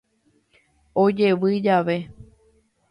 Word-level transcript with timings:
Ojevy 1.03 1.53
jave. 1.65 1.97